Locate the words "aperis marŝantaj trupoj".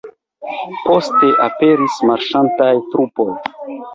1.43-3.29